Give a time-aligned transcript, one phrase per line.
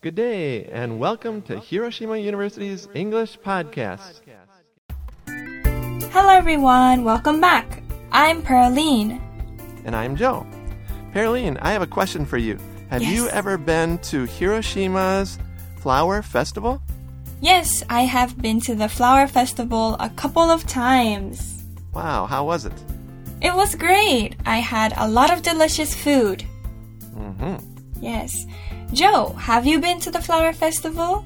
[0.00, 4.20] Good day, and welcome to Hiroshima University's English Podcast.
[5.26, 7.82] Hello everyone, welcome back.
[8.12, 9.20] I'm Pearline.
[9.84, 10.46] And I'm Joe.
[11.12, 12.60] Pearline, I have a question for you.
[12.90, 15.36] Have you ever been to Hiroshima's
[15.80, 16.80] Flower Festival?
[17.40, 21.64] Yes, I have been to the flower festival a couple of times.
[21.92, 22.84] Wow, how was it?
[23.42, 24.36] It was great.
[24.46, 26.44] I had a lot of delicious food.
[27.16, 27.78] Mm hmm.
[28.00, 28.46] Yes.
[28.92, 31.24] Joe, have you been to the flower festival?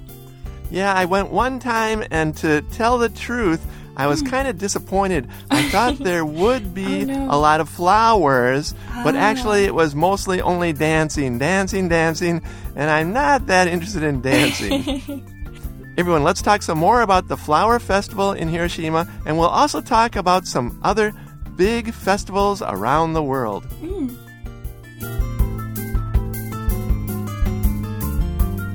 [0.69, 5.29] Yeah, I went one time, and to tell the truth, I was kind of disappointed.
[5.51, 7.09] I thought there would be Hmm.
[7.11, 7.31] Oh, no.
[7.35, 8.73] a lot of flowers,
[9.03, 9.19] but Ah.
[9.19, 12.41] actually it was mostly only dancing, dancing, dancing,
[12.75, 15.23] and I'm not that interested in dancing.
[15.97, 20.15] Everyone, let's talk some more about the Flower Festival in Hiroshima, and we'll also talk
[20.15, 21.13] about some other
[21.55, 23.63] big festivals around the world.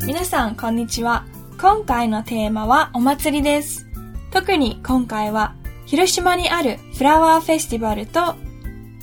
[0.08, 1.26] 皆さん、こんにちは。
[1.60, 3.87] 今回のテーマはお祭りです。
[4.30, 8.34] 特に今回は、広島にあるフラワーフェスティバルと、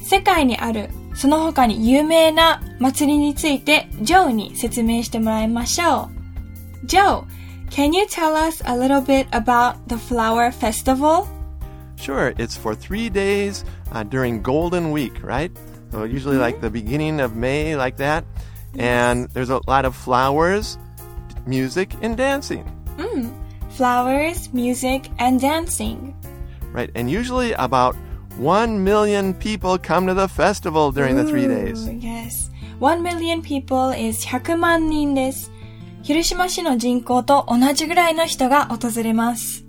[0.04, 6.10] 世界にあるその他に有名な祭りについて、ジョーに説明してもらいましょ
[6.82, 6.88] う。
[6.88, 7.26] Joe,
[7.70, 11.28] can you tell us a little bit about the flower festival?
[11.98, 15.52] Sure, it's for three days uh, during Golden Week, right?
[15.92, 18.26] So usually like the beginning of May, like that.
[18.80, 20.80] And there's a lot of flowers,
[21.47, 22.65] music, and dancing,
[23.71, 26.15] Flowers, music, and dancing.
[26.73, 26.91] right?
[26.95, 27.97] And usually about
[28.37, 31.87] one million people come to the festival during the three days.
[31.89, 32.51] Ooh, Yes.
[32.79, 35.51] One million people is 100万人です。
[36.03, 39.65] 広島市の人口と同じぐらいの人が訪れます。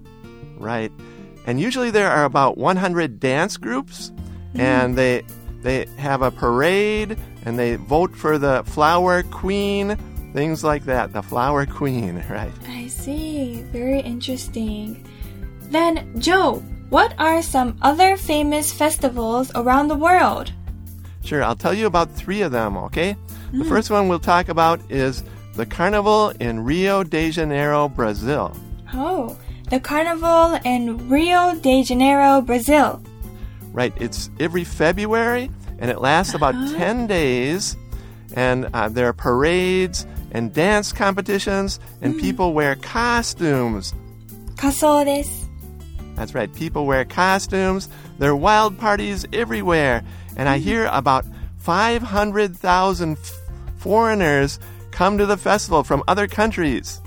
[0.60, 0.92] Right.
[1.46, 4.14] And usually there are about 100 dance groups
[4.58, 5.24] and they
[5.64, 9.98] they have a parade and they vote for the flower queen,
[10.37, 12.53] things like that, the flower queen, right?
[12.69, 13.63] I see.
[13.73, 15.03] Very interesting.
[15.71, 20.53] Then, Joe, what are some other famous festivals around the world?
[21.25, 23.17] Sure, I'll tell you about 3 of them, okay?
[23.53, 25.25] The first one we'll talk about is
[25.55, 28.55] the carnival in Rio de Janeiro, Brazil.
[28.93, 29.39] Oh,
[29.71, 33.03] the carnival in Rio de Janeiro, Brazil.
[33.73, 37.77] Right, it's every February and it lasts about 10 days.
[38.35, 43.94] And uh, there are parades and dance competitions, and people wear costumes.
[44.56, 45.50] 仮装です。
[46.16, 47.90] That's right, people wear costumes.
[48.20, 50.04] There are wild parties everywhere.
[50.38, 51.26] And I hear about
[51.66, 53.40] 500,000 f-
[53.78, 54.60] foreigners
[54.92, 57.02] come to the festival from other countries.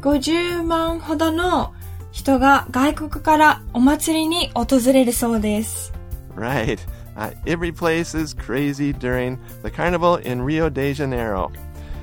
[0.00, 1.72] 50万ほどの
[2.12, 5.92] 人が外国からお祭りに訪れるそうです。
[6.36, 6.78] Right.
[7.16, 11.50] Uh, every place is crazy during the carnival in Rio de Janeiro.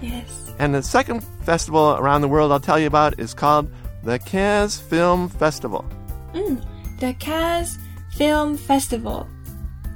[0.02, 0.26] Yes.
[0.60, 3.72] And the second festival around the world I'll tell you about is called
[4.04, 5.86] the Cannes Film Festival.
[7.00, 7.78] The Cannes
[8.18, 9.26] Film Festival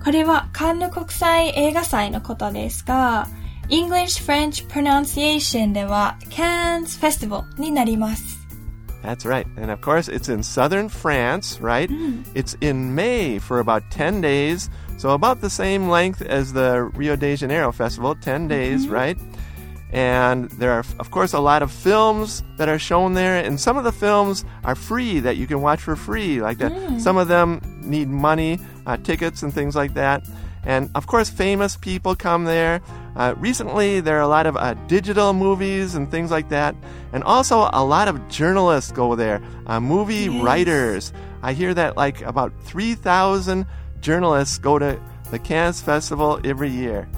[0.04, 3.28] これはカンヌ国際映画祭のことですが
[3.70, 8.38] English French pronunciation では Cannes Festival になります
[9.04, 9.46] That's right.
[9.58, 11.90] And of course, it's in southern France, right?
[12.34, 14.70] It's in May for about 10 days.
[14.98, 19.18] So about the same length as the Rio de Janeiro festival, 10 days, right?
[19.93, 23.37] And there are, of course, a lot of films that are shown there.
[23.37, 26.73] And some of the films are free that you can watch for free, like that.
[27.01, 30.25] Some of them need money, uh, tickets, and things like that.
[30.65, 32.81] And of course, famous people come there.
[33.17, 36.75] Uh, recently, there are a lot of uh, digital movies and things like that.
[37.13, 40.43] And also, a lot of journalists go there, uh, movie Yes.
[40.43, 41.13] writers.
[41.43, 43.67] I hear that like about 3,000
[44.01, 44.99] journalists go to
[45.31, 47.09] the Cannes Festival every year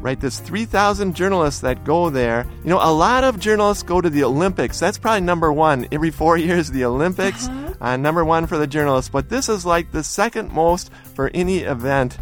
[0.00, 2.44] Right, there's 3,000 journalists that go there.
[2.64, 4.80] You know, a lot of journalists go to the Olympics.
[4.80, 5.86] That's probably number one.
[5.92, 7.48] Every four years, the Olympics,
[7.80, 9.08] uh number one for the journalists.
[9.08, 12.18] But this is like the second most for any event.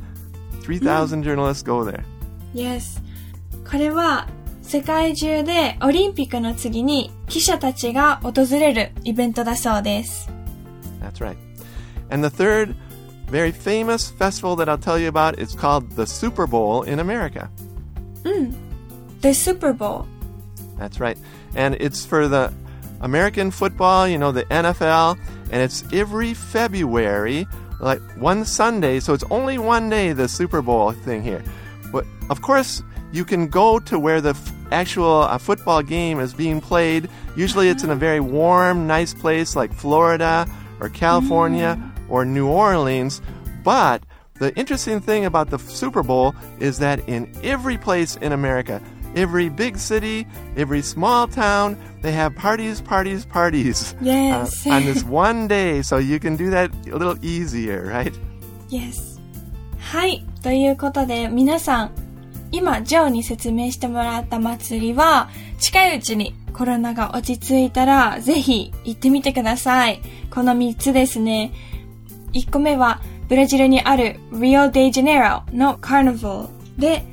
[0.60, 2.04] 3,000 journalists go there.
[2.54, 3.00] Yes
[3.71, 4.28] これは
[4.62, 10.28] 世界中でオリンピックの次に記者たちが訪れるイベントだそうです
[11.01, 11.36] That's right.
[12.10, 12.74] And the third
[13.30, 17.48] very famous festival that I'll tell you about is called the Super Bowl in America.
[19.22, 20.07] The Super Bowl
[20.77, 21.17] That's right.
[21.55, 22.51] And it's for the
[23.01, 25.17] American football, you know, the NFL,
[25.51, 27.47] and it's every February,
[27.79, 28.99] like one Sunday.
[28.99, 31.43] So it's only one day, the Super Bowl thing here.
[31.91, 32.83] But of course,
[33.13, 37.09] you can go to where the f- actual uh, football game is being played.
[37.37, 40.47] Usually it's in a very warm, nice place like Florida
[40.79, 41.79] or California
[42.09, 43.22] or New Orleans.
[43.63, 44.03] But
[44.34, 48.80] the interesting thing about the Super Bowl is that in every place in America,
[49.15, 50.27] every big city,
[50.57, 53.95] every small town, they have parties, parties, parties.
[54.01, 54.66] Yes.
[54.66, 58.15] Uh, on this one day, so you can do that a little easier, right?
[58.68, 59.18] Yes.
[59.78, 60.24] はい。
[60.42, 61.91] ということで、皆さん、
[62.53, 65.28] 今、ジョーに説明してもらった祭りは、
[65.59, 70.01] 近いうちにコロナが落ち着いたら、ぜひ行ってみてください。
[70.30, 71.53] この3つですね。
[72.33, 77.03] 1個目は、 ブラジルにある Rio de Janeiro のカーニバルで、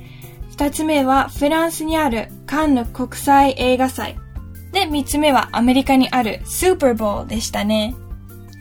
[0.57, 4.17] 2つ目はフランスにあるカンヌ国際映画祭。
[4.71, 7.95] で、3つ目はアメリカにあるスーパーボールでしたね。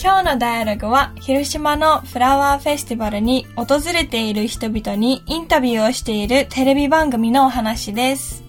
[0.02, 8.43] 今日のダイアログは広島のフラワーフェスティバルに訪れている人々にインタビューをしているテレビ番組のお話です。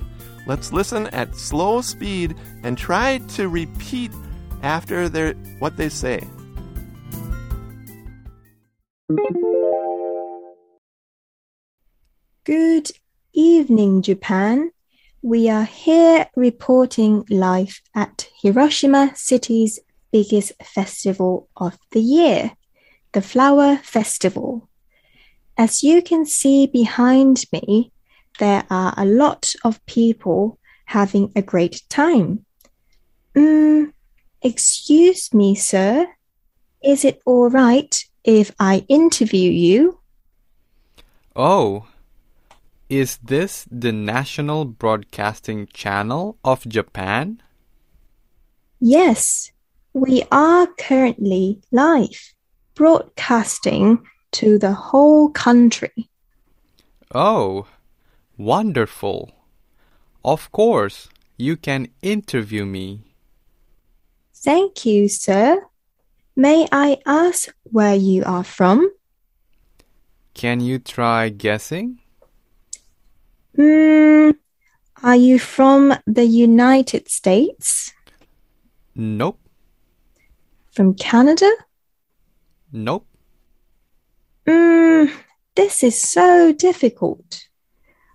[0.47, 2.35] Let's listen at slow speed
[2.65, 4.11] and try to repeat
[4.63, 6.25] after their what they say.
[12.45, 12.92] Good
[13.33, 14.71] evening, Japan.
[15.21, 19.80] We are here reporting live at Hiroshima City's
[20.12, 22.51] biggest festival of the year,
[23.12, 24.69] the Flower Festival.
[25.57, 27.92] As you can see behind me,
[28.39, 32.45] there are a lot of people having a great time.
[33.36, 33.94] Mm,
[34.42, 36.07] excuse me, sir.
[36.83, 40.00] Is it all right if I interview you?
[41.36, 41.88] Oh,
[42.90, 47.42] is this the National Broadcasting Channel of Japan?
[48.80, 49.52] Yes,
[49.94, 52.34] we are currently live
[52.75, 54.04] broadcasting
[54.34, 56.10] to the whole country.
[57.14, 57.68] Oh,
[58.38, 59.31] wonderful.
[60.25, 63.02] Of course, you can interview me.
[64.34, 65.68] Thank you, sir.
[66.35, 68.91] May I ask where you are from?
[70.33, 72.00] Can you try guessing?
[73.56, 74.31] Hmm,
[75.03, 77.94] are you from the United States?
[78.95, 79.39] Nope,
[80.71, 81.50] From Canada?
[82.71, 83.06] nope.
[84.47, 85.06] Hmm,
[85.56, 87.47] this is so difficult.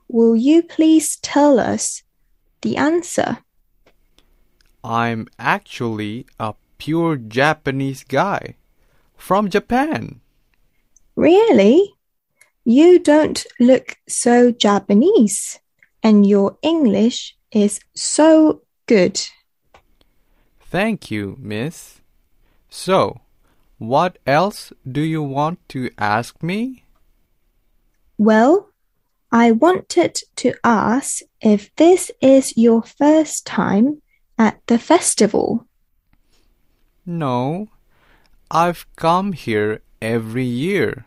[0.09, 2.03] Will you please tell us
[2.63, 3.39] the answer?
[4.83, 8.57] I'm actually a pure Japanese guy
[9.17, 10.21] from Japan.
[11.17, 11.95] Really?
[12.65, 15.59] You don't look so Japanese,
[16.03, 19.21] and your English is so good.
[20.61, 22.01] Thank you, miss.
[22.69, 23.21] So,
[23.79, 26.85] what else do you want to ask me?
[28.19, 28.71] Well,
[29.31, 34.03] I wanted to ask if this is your first time
[34.39, 35.68] at the festival.
[37.09, 37.69] No,
[38.51, 41.07] I've come here every year,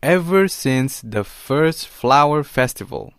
[0.00, 3.12] ever since the first flower festival.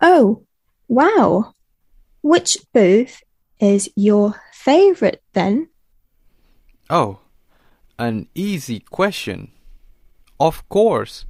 [0.00, 0.42] Oh,
[0.88, 1.54] wow.
[2.20, 3.22] Which booth
[3.60, 5.68] is your favorite then?
[6.90, 7.20] Oh,
[7.96, 9.52] an easy question.
[10.40, 11.26] Of course,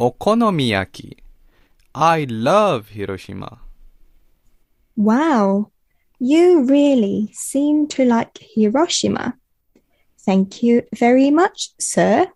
[0.00, 1.18] okonomiyaki.
[1.94, 3.58] I love Hiroshima.
[4.96, 5.72] Wow,
[6.20, 9.36] you really seem to like Hiroshima.
[10.20, 12.28] Thank you very much, sir.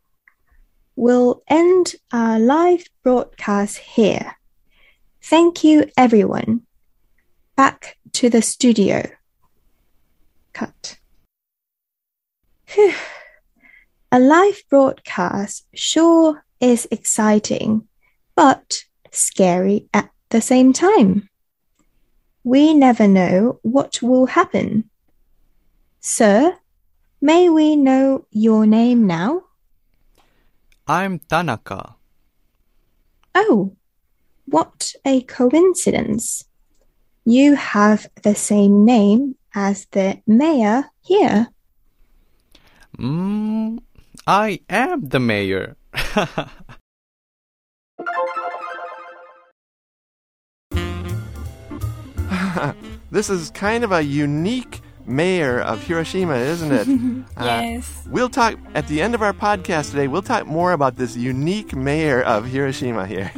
[0.97, 4.37] We'll end our live broadcast here.
[5.23, 6.63] Thank you, everyone.
[7.57, 9.11] Back to the studio.
[10.55, 10.99] Cut.
[12.67, 12.95] Phew.
[14.11, 17.87] A live broadcast sure is exciting,
[18.35, 21.29] but scary at the same time.
[22.45, 24.91] We never know what will happen.
[26.01, 26.59] Sir,
[27.21, 29.45] may we know your name now?
[30.87, 31.97] I'm Tanaka.
[33.35, 33.75] Oh,
[34.45, 36.45] what a coincidence.
[37.25, 41.49] You have the same name as the mayor here.
[42.99, 43.81] Mm,
[44.27, 45.77] I am the mayor.
[53.13, 56.89] This is kind of a unique mayor of Hiroshima, isn't it?
[57.37, 58.07] Uh, Yes.
[58.11, 60.09] we'll talk at the end of our podcast today.
[60.09, 63.31] We'll talk more about this unique mayor of Hiroshima here.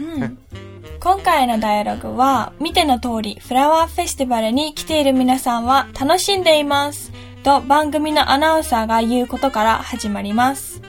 [1.00, 7.12] 今回のダイアログは、見ての通り、フラワーフェスティバルに来ている皆さんは楽しんでいます。
[7.42, 10.80] と番組のアナウンサーが言うことから始まります。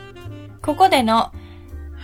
[0.62, 1.32] ここでの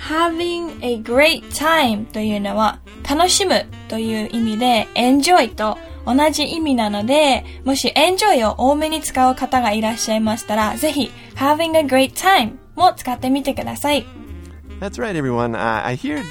[0.09, 14.06] having a great time というのは楽しむという意味で enjoy と同じ意味なので、もし enjoy を多めに使う方がいらっしゃいましたら、ぜひ having a great time も使ってみてください。
[14.80, 15.54] That's right, everyone.
[15.54, 16.22] Uh, I hear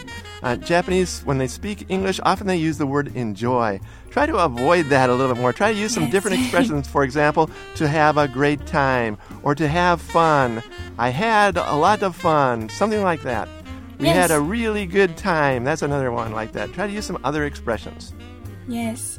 [0.43, 3.79] Uh, Japanese, when they speak English, often they use the word enjoy.
[4.11, 5.51] Try to avoid that a little bit more.
[5.51, 6.11] Try to use some Yes.
[6.11, 6.87] different expressions.
[6.87, 10.61] For example, to have a great time or to have fun.
[10.99, 12.69] I had a lot of fun.
[12.69, 13.49] Something like that.
[13.99, 14.29] We Yes.
[14.29, 15.63] had a really good time.
[15.63, 16.71] That's another one like that.
[16.71, 18.13] Try to use some other expressions.
[18.67, 19.17] Yes.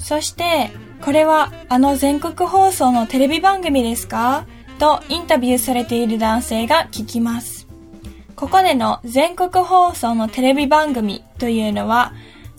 [0.00, 0.70] そして、
[1.02, 4.46] これはあの全国放送のテレビ番組ですか
[4.78, 7.66] とインタビューされている男性が聞きます。
[8.34, 12.12] ここでの全国放送のテレビ番組というのは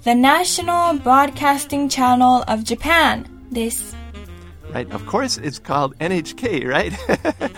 [0.03, 3.98] The National Broadcasting Channel of Japan です。
[4.71, 4.89] Right?
[4.93, 6.93] Of course, it's called NHK, right?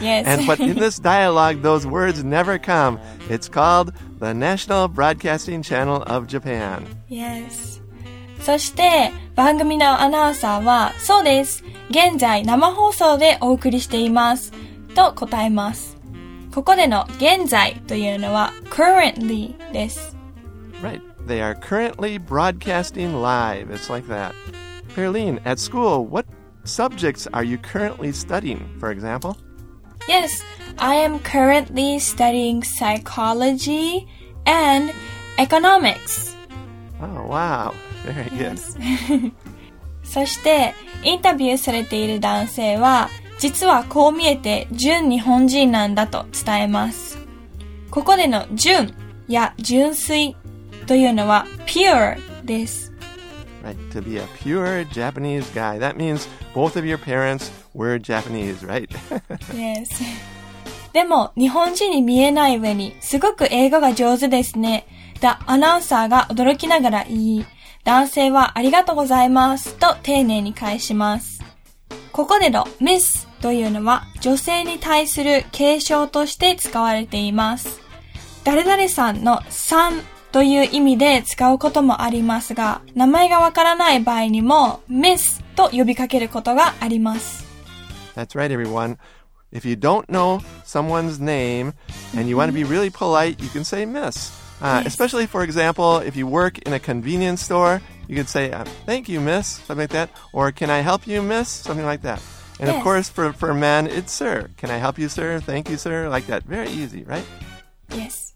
[0.01, 0.25] Yes.
[0.25, 2.99] and but in this dialogue, those words never come.
[3.29, 6.85] It's called the National Broadcasting Channel of Japan.
[7.09, 7.72] Yes.
[8.45, 11.63] そして、番組のアナウンサーは、そうです。
[11.89, 14.51] 現在生放送でお送りしています。
[14.95, 15.97] と答えます。
[16.53, 20.15] ここでの現在というのは currently です。
[20.81, 21.01] Right.
[21.25, 23.71] They are currently broadcasting live.
[23.71, 24.33] It's like that.
[24.93, 26.25] Perline, at school, what
[26.65, 29.37] subjects are you currently studying, for example?
[30.07, 30.43] Yes,
[30.77, 34.07] I am currently studying psychology
[34.45, 34.91] and
[35.39, 36.35] economics.
[37.01, 37.73] Oh, wow.
[38.07, 39.31] Very good.
[40.03, 47.17] そして、インタビューされている男性は、実はこう見えて純日本人なんだと伝えます。
[47.89, 48.93] ここでの純
[49.27, 50.35] や純粋
[50.87, 52.93] というのは pure です。
[53.63, 53.77] Right.
[53.91, 55.79] To be a pure Japanese guy.
[55.79, 58.89] That means both of your parents were Japanese, right?
[59.53, 59.87] Yes.
[60.91, 64.85] でも、日本人に見えない上に、すごく英語が上手ですね。
[65.21, 67.45] だ、アナウンサーが驚きながら言い、
[67.83, 71.41] 男性はありがとうございますと丁寧に返します。
[72.11, 77.81] ここでの miss というのは女性に対する継承として使われています。
[78.43, 87.45] 誰々さんのさんという意味で使うこともありますが、名前がわからない場合にも miss と呼びかけることがあります。
[88.15, 88.97] That's right, everyone.
[89.51, 91.73] If you don't know someone's name
[92.17, 94.42] and you want to be really polite, you can say miss.
[94.62, 94.86] Uh, Yes.
[94.88, 99.08] Especially, for example, if you work in a convenience store, you could say, uh, thank
[99.08, 100.10] you, miss, something like that.
[100.32, 101.48] Or can I help you, miss?
[101.48, 102.20] Something like that.
[102.58, 102.82] And of Yes.
[102.82, 104.50] course, for, for men, it's sir.
[104.56, 105.38] Can I help you, sir?
[105.40, 106.08] Thank you, sir.
[106.08, 106.42] Like that.
[106.44, 107.22] Very easy, right?
[107.90, 108.34] Yes.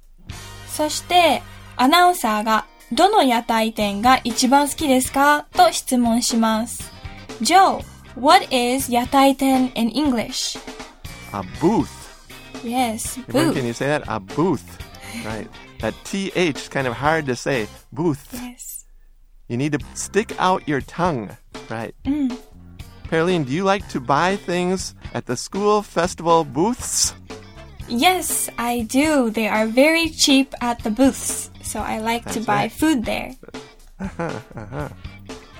[0.68, 1.42] そして、
[1.76, 6.92] アナウンサーが、どの屋台店が一番好きですかと質問します。
[7.40, 7.82] Joe,
[8.14, 10.56] what is 屋台店 in English?
[11.32, 11.88] A booth.
[12.62, 13.54] Yes, Everyone, booth.
[13.56, 14.04] Can you say that?
[14.06, 14.62] A booth.
[15.24, 15.48] Right.
[15.80, 17.66] That TH is kind of hard to say.
[17.92, 18.28] Booth.
[18.32, 18.84] Yes.
[19.48, 21.36] You need to stick out your tongue.
[21.68, 21.94] Right.
[23.10, 27.14] Pearline, do you like to buy things at the school festival booths?
[27.88, 29.28] Yes, I do.
[29.30, 32.72] They are very cheap at the booths, so I like to That's buy right.
[32.72, 33.34] food there.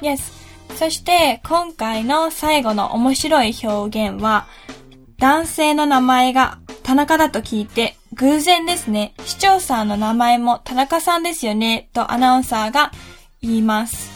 [0.00, 0.32] yes.
[0.76, 4.46] そして、今回の最後の面白い表現は、
[5.18, 9.14] 男性の名前が田中だと聞いて、 偶然ですね。
[9.24, 12.92] 市長さんの名前も田中さんですよね、とアナウンサーが
[13.40, 14.10] 言います。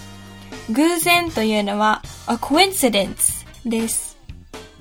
[0.71, 4.17] 偶然というのは、a coincidence です。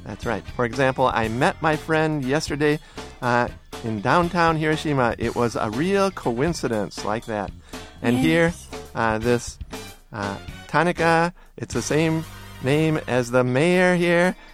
[0.06, 0.44] That's right.
[0.56, 2.80] For example, I met my friend yesterday
[3.22, 3.48] uh,
[3.84, 5.16] in downtown Hiroshima.
[5.18, 7.52] It was a real coincidence like that.
[8.02, 8.54] And here,
[8.94, 9.58] uh, this
[10.14, 10.38] uh,
[10.68, 12.24] Tanaka, it's the same
[12.64, 14.36] name as the mayor here.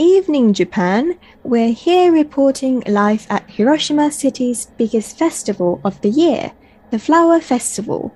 [0.00, 1.18] evening, Japan.
[1.44, 6.52] We're here reporting live at Hiroshima City's biggest festival of the year,
[6.90, 8.14] the Flower Festival.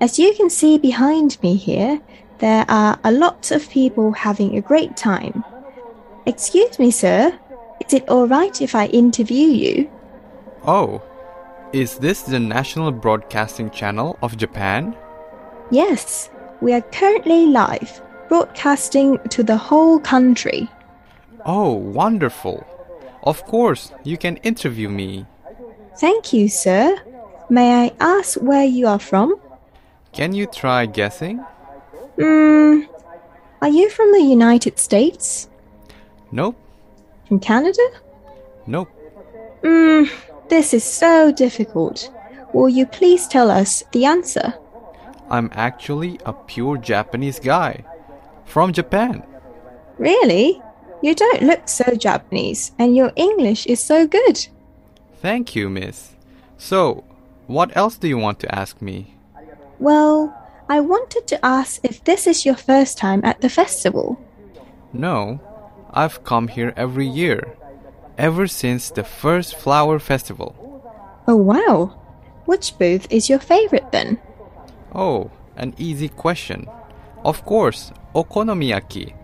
[0.00, 2.00] As you can see behind me here,
[2.40, 5.44] there are a lot of people having a great time.
[6.26, 7.38] Excuse me, sir.
[7.86, 9.90] Is it all right if I interview you?
[10.66, 11.02] Oh,
[11.72, 14.96] is this the National Broadcasting Channel of Japan?
[15.70, 20.68] Yes, we are currently live, broadcasting to the whole country.
[21.44, 22.64] Oh, wonderful.
[23.22, 25.26] Of course, you can interview me.
[25.98, 26.96] Thank you, sir.
[27.50, 29.36] May I ask where you are from?
[30.12, 31.38] Can you try guessing?
[32.18, 32.80] Hmm.
[33.60, 35.48] Are you from the United States?
[36.32, 36.56] Nope,
[37.28, 37.82] From Canada?
[38.66, 38.88] nope.
[39.64, 40.04] Hmm.
[40.48, 42.10] This is so difficult.
[42.52, 44.54] Will you please tell us the answer?
[45.30, 47.84] I'm actually a pure Japanese guy
[48.44, 49.22] from Japan.
[49.98, 50.60] Really?
[51.02, 54.46] You don't look so Japanese, and your English is so good.
[55.20, 56.14] Thank you, miss.
[56.58, 57.02] So,
[57.48, 59.14] what else do you want to ask me?
[59.80, 60.32] Well,
[60.68, 64.16] I wanted to ask if this is your first time at the festival.
[64.92, 65.40] No,
[65.90, 67.56] I've come here every year,
[68.16, 70.54] ever since the first flower festival.
[71.26, 71.98] Oh, wow.
[72.44, 74.20] Which booth is your favorite then?
[74.94, 76.68] Oh, an easy question.
[77.24, 79.14] Of course, okonomiyaki.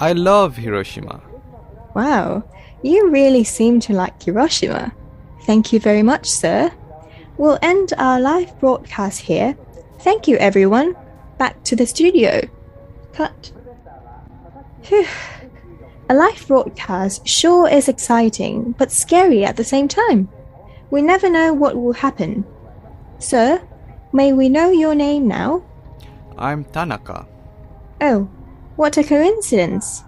[0.00, 1.20] I love Hiroshima.
[1.94, 2.42] Wow,
[2.82, 4.94] you really seem to like Hiroshima.
[5.42, 6.72] Thank you very much, sir.
[7.36, 9.58] We'll end our live broadcast here.
[10.00, 10.96] Thank you, everyone.
[11.36, 12.40] Back to the studio.
[13.12, 13.52] Cut.
[14.82, 15.06] Phew.
[16.08, 20.30] A live broadcast sure is exciting, but scary at the same time.
[20.90, 22.46] We never know what will happen.
[23.18, 23.62] Sir,
[24.12, 25.62] may we know your name now?
[26.38, 27.28] I'm Tanaka.
[28.00, 28.30] Oh,
[28.80, 30.02] what a coincidence.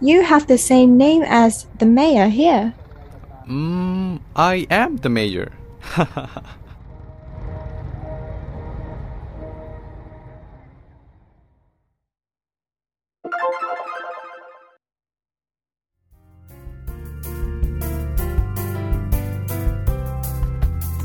[0.00, 2.72] You have the same name as the mayor here.
[3.46, 5.52] Mm, I am the mayor.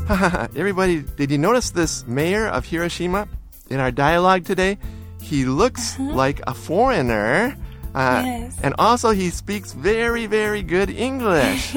[0.56, 3.28] Everybody, did you notice this mayor of Hiroshima
[3.68, 4.78] in our dialogue today?
[5.23, 7.55] He looks like a foreigner.
[7.95, 8.57] Uh, Yes.
[8.61, 11.75] And also, he speaks very, very good English.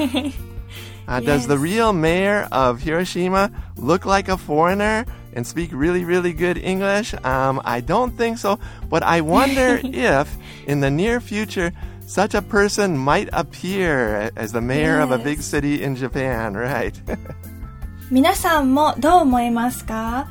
[1.07, 1.61] Uh, Does the Yes.
[1.63, 5.05] real mayor of Hiroshima look like a foreigner
[5.35, 7.13] and speak really, really good English?
[7.25, 8.57] Um, I don't think so,
[8.89, 10.29] but I wonder if
[10.65, 11.73] in the near future
[12.07, 15.45] such a person might appear as the mayor of a big Yes.
[15.47, 16.93] city in Japan, right?
[18.11, 20.27] 皆さんもどう思いますか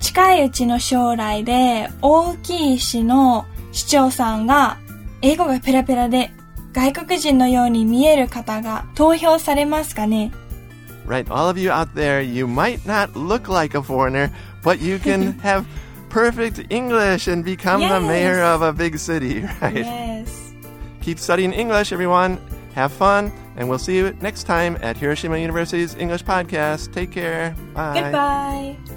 [0.00, 4.78] 近いうちの将来で大きい市の市長さんが
[5.22, 6.30] 英語がペラペラで
[6.72, 10.32] 外国人のように見える方が投票されますかね
[11.06, 14.30] right, all of you out there, you might not look like a foreigner,
[14.62, 15.64] but you can have
[16.10, 18.02] perfect English and become the Yes.
[18.02, 19.84] mayor of a big city, right?
[19.84, 20.54] Yes.
[21.02, 22.38] Keep studying English, everyone.
[22.74, 26.92] Have fun, and we'll see you next time at Hiroshima University's English Podcast.
[26.92, 27.54] Take care.
[27.74, 28.00] Bye.
[28.00, 28.95] Goodbye.